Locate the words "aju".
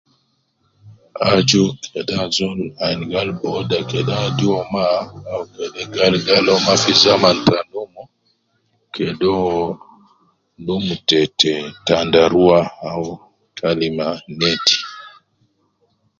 1.31-1.63